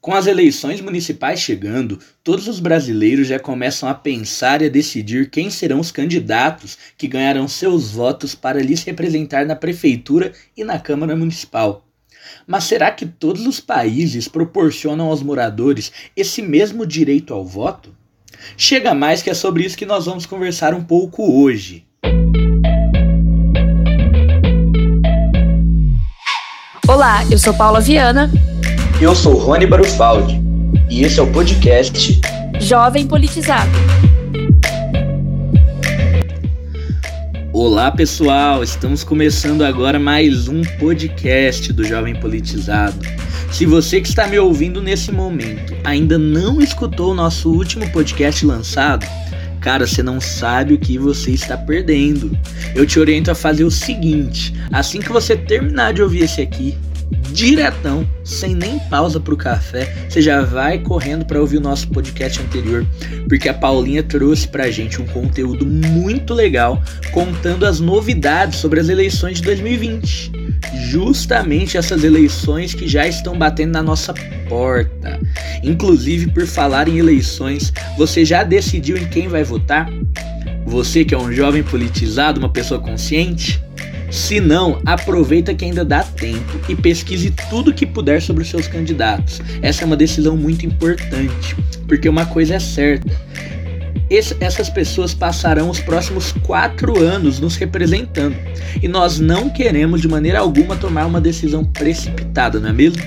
[0.00, 5.28] Com as eleições municipais chegando, todos os brasileiros já começam a pensar e a decidir
[5.28, 10.78] quem serão os candidatos que ganharão seus votos para lhes representar na prefeitura e na
[10.78, 11.84] Câmara Municipal.
[12.46, 17.92] Mas será que todos os países proporcionam aos moradores esse mesmo direito ao voto?
[18.56, 21.84] Chega mais que é sobre isso que nós vamos conversar um pouco hoje.
[26.86, 28.30] Olá, eu sou Paula Viana.
[29.00, 30.42] Eu sou Rony Barufaldi
[30.90, 32.20] e esse é o podcast
[32.58, 33.70] Jovem Politizado.
[37.52, 42.98] Olá pessoal, estamos começando agora mais um podcast do Jovem Politizado.
[43.52, 48.44] Se você que está me ouvindo nesse momento ainda não escutou o nosso último podcast
[48.44, 49.06] lançado,
[49.60, 52.36] cara, você não sabe o que você está perdendo.
[52.74, 56.76] Eu te oriento a fazer o seguinte: assim que você terminar de ouvir esse aqui,
[57.32, 62.40] diretão, sem nem pausa pro café, você já vai correndo para ouvir o nosso podcast
[62.40, 62.86] anterior,
[63.28, 68.88] porque a Paulinha trouxe pra gente um conteúdo muito legal contando as novidades sobre as
[68.88, 70.32] eleições de 2020.
[70.90, 74.12] Justamente essas eleições que já estão batendo na nossa
[74.48, 75.20] porta.
[75.62, 79.88] Inclusive, por falar em eleições, você já decidiu em quem vai votar?
[80.66, 83.62] Você que é um jovem politizado, uma pessoa consciente?
[84.10, 88.66] Se não, aproveita que ainda dá tempo e pesquise tudo que puder sobre os seus
[88.66, 89.40] candidatos.
[89.60, 91.54] Essa é uma decisão muito importante,
[91.86, 93.10] porque uma coisa é certa.
[94.10, 98.34] Essas pessoas passarão os próximos quatro anos nos representando
[98.82, 103.02] e nós não queremos de maneira alguma tomar uma decisão precipitada, não é mesmo?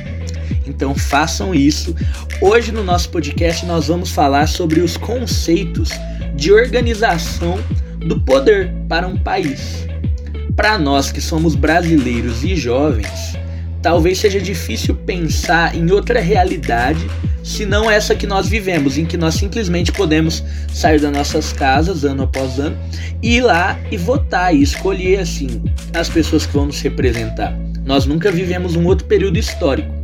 [0.67, 1.95] Então façam isso.
[2.39, 5.89] Hoje no nosso podcast nós vamos falar sobre os conceitos
[6.35, 7.57] de organização
[7.97, 9.90] do poder para um país.
[10.61, 13.35] Para nós que somos brasileiros e jovens,
[13.81, 17.09] talvez seja difícil pensar em outra realidade
[17.43, 22.21] senão essa que nós vivemos, em que nós simplesmente podemos sair das nossas casas ano
[22.25, 22.77] após ano
[23.23, 25.63] e ir lá e votar e escolher assim
[25.95, 27.57] as pessoas que vão nos representar.
[27.83, 30.00] Nós nunca vivemos um outro período histórico.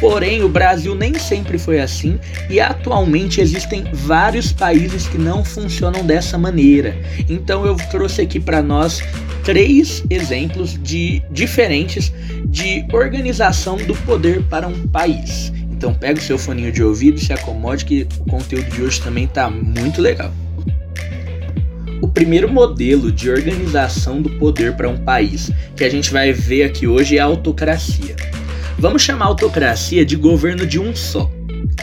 [0.00, 6.04] Porém, o Brasil nem sempre foi assim e atualmente existem vários países que não funcionam
[6.04, 6.96] dessa maneira.
[7.28, 9.02] Então eu trouxe aqui para nós
[9.42, 12.12] três exemplos de diferentes
[12.46, 15.52] de organização do poder para um país.
[15.70, 19.24] Então pega o seu foninho de ouvido, se acomode que o conteúdo de hoje também
[19.24, 20.32] está muito legal.
[22.00, 26.62] O primeiro modelo de organização do poder para um país que a gente vai ver
[26.62, 28.14] aqui hoje é a autocracia.
[28.78, 31.28] Vamos chamar a autocracia de governo de um só,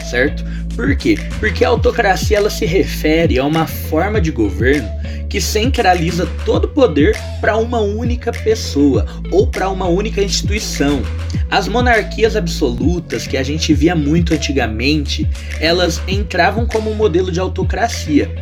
[0.08, 0.42] certo?
[0.74, 1.18] Por quê?
[1.38, 4.88] Porque a autocracia ela se refere a uma forma de governo
[5.28, 11.02] que centraliza todo o poder para uma única pessoa ou para uma única instituição.
[11.50, 15.28] As monarquias absolutas que a gente via muito antigamente,
[15.60, 18.34] elas entravam como um modelo de autocracia.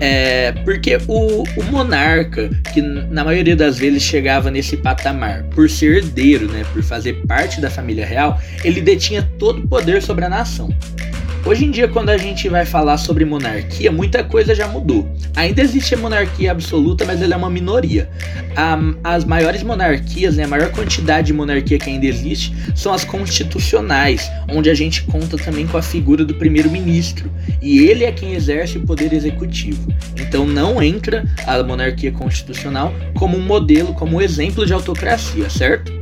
[0.00, 5.98] É, porque o, o, monarca, que na maioria das vezes chegava nesse patamar por ser
[5.98, 10.28] herdeiro, né, por fazer parte da família real, ele detinha todo o poder sobre a
[10.28, 10.74] nação.
[11.44, 15.10] Hoje em dia, quando a gente vai falar sobre monarquia, muita coisa já mudou.
[15.34, 18.10] Ainda existe a monarquia absoluta, mas ela é uma minoria.
[18.54, 23.04] A, as maiores monarquias, né, a maior quantidade de monarquia que ainda existe, são as
[23.04, 27.30] constitucionais, onde a gente conta também com a figura do primeiro-ministro.
[27.62, 29.89] E ele é quem exerce o poder executivo.
[30.18, 35.92] Então não entra a monarquia constitucional como um modelo, como um exemplo de autocracia, certo?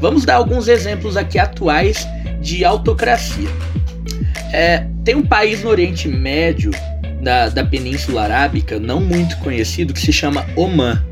[0.00, 2.06] Vamos dar alguns exemplos aqui atuais
[2.40, 3.48] de autocracia.
[4.52, 6.70] É, tem um país no Oriente Médio,
[7.20, 11.04] da, da Península Arábica, não muito conhecido, que se chama Oman.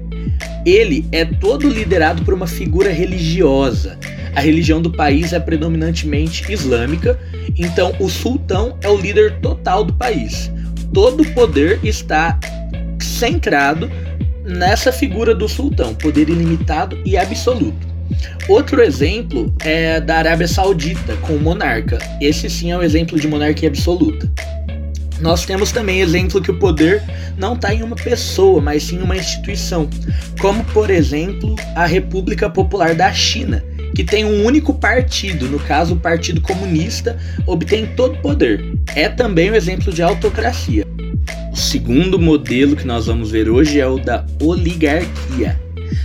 [0.65, 3.99] Ele é todo liderado por uma figura religiosa.
[4.35, 7.19] A religião do país é predominantemente islâmica,
[7.57, 10.51] então o sultão é o líder total do país.
[10.93, 12.39] Todo o poder está
[13.01, 13.91] centrado
[14.45, 17.87] nessa figura do sultão, poder ilimitado e absoluto.
[18.49, 21.99] Outro exemplo é da Arábia Saudita, com o monarca.
[22.21, 24.31] Esse sim é um exemplo de monarquia absoluta.
[25.21, 27.03] Nós temos também exemplo que o poder
[27.37, 29.89] não está em uma pessoa, mas sim em uma instituição,
[30.41, 33.63] como por exemplo a República Popular da China,
[33.95, 38.65] que tem um único partido, no caso o Partido Comunista, obtém todo o poder.
[38.95, 40.87] É também um exemplo de autocracia.
[41.53, 45.59] O segundo modelo que nós vamos ver hoje é o da oligarquia.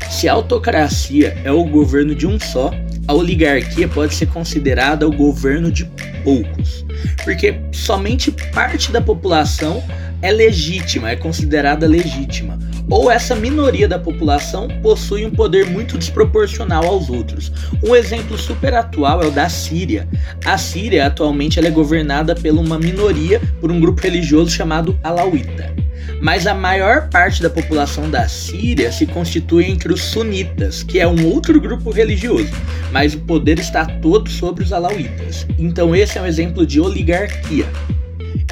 [0.10, 2.72] Se a autocracia é o governo de um só,
[3.08, 5.86] a oligarquia pode ser considerada o governo de
[6.24, 6.86] poucos,
[7.24, 9.84] porque somente parte da população
[10.22, 12.58] é legítima, é considerada legítima.
[12.90, 17.52] Ou essa minoria da população possui um poder muito desproporcional aos outros.
[17.84, 20.08] Um exemplo super atual é o da Síria.
[20.46, 25.74] A Síria atualmente é governada por uma minoria, por um grupo religioso chamado Alauíta.
[26.22, 31.08] Mas a maior parte da população da Síria se constitui entre os sunitas, que é
[31.08, 32.52] um outro grupo religioso,
[32.92, 35.48] mas o poder está todo sobre os alauítas.
[35.58, 37.68] Então esse é um exemplo de oligarquia.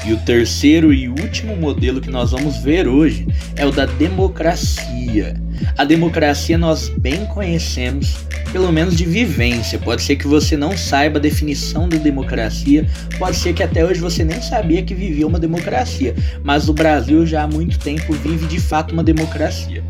[0.06, 5.36] E o terceiro e último modelo que nós vamos ver hoje é o da democracia.
[5.78, 9.78] A democracia nós bem conhecemos, pelo menos de vivência.
[9.78, 12.88] Pode ser que você não saiba a definição de democracia,
[13.20, 17.26] pode ser que até hoje você nem sabia que vivia uma democracia, mas o Brasil
[17.26, 19.84] já há muito tempo vive de fato uma democracia.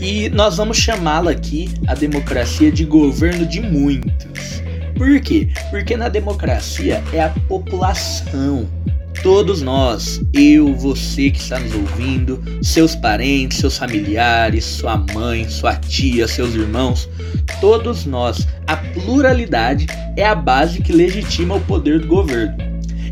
[0.00, 4.62] E nós vamos chamá-la aqui, a democracia, de governo de muitos.
[4.96, 5.48] Por quê?
[5.70, 8.66] Porque na democracia é a população
[9.26, 15.74] Todos nós, eu, você que está nos ouvindo, seus parentes, seus familiares, sua mãe, sua
[15.74, 17.08] tia, seus irmãos,
[17.60, 22.56] todos nós, a pluralidade é a base que legitima o poder do governo.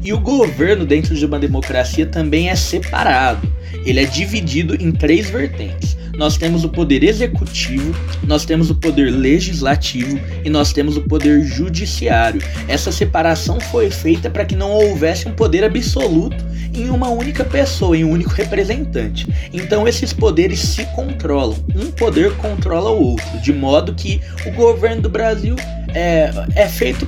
[0.05, 3.53] E o governo dentro de uma democracia também é separado.
[3.85, 9.11] Ele é dividido em três vertentes nós temos o poder executivo, nós temos o poder
[9.11, 12.41] legislativo e nós temos o poder judiciário.
[12.69, 16.45] Essa separação foi feita para que não houvesse um poder absoluto
[16.75, 19.27] em uma única pessoa, em um único representante.
[19.53, 25.03] Então esses poderes se controlam, um poder controla o outro, de modo que o governo
[25.03, 25.57] do Brasil
[25.95, 27.07] é, é feito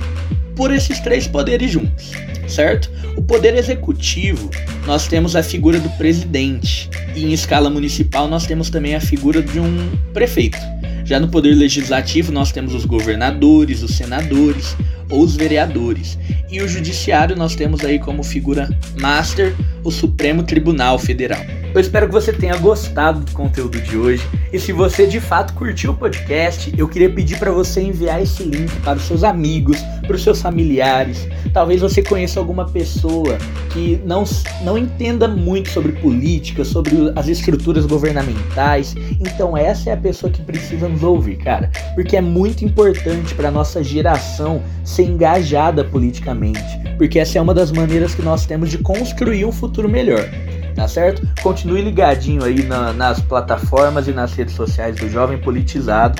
[0.55, 2.11] por esses três poderes juntos,
[2.47, 2.89] certo?
[3.15, 4.49] O poder executivo,
[4.85, 6.89] nós temos a figura do presidente,
[7.25, 10.57] em escala municipal nós temos também a figura de um prefeito.
[11.05, 14.75] Já no poder legislativo nós temos os governadores, os senadores
[15.09, 16.17] ou os vereadores.
[16.49, 18.69] E o judiciário nós temos aí como figura
[18.99, 19.55] master
[19.87, 21.39] o Supremo Tribunal Federal.
[21.73, 25.53] Eu espero que você tenha gostado do conteúdo de hoje e se você de fato
[25.53, 29.77] curtiu o podcast, eu queria pedir para você enviar esse link para os seus amigos,
[30.05, 31.25] para os seus familiares.
[31.53, 33.37] Talvez você conheça alguma pessoa
[33.71, 34.25] que não,
[34.63, 38.93] não entenda muito sobre política, sobre as estruturas governamentais.
[39.21, 43.51] Então essa é a pessoa que precisa nos ouvir, cara, porque é muito importante para
[43.51, 48.79] nossa geração ser engajada politicamente, porque essa é uma das maneiras que nós temos de
[48.79, 50.27] construir um futuro melhor.
[50.75, 51.27] Tá certo?
[51.41, 56.19] Continue ligadinho aí na, nas plataformas e nas redes sociais do Jovem Politizado.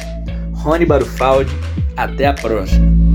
[0.54, 1.52] Rony Barufaldi,
[1.96, 3.07] até a próxima.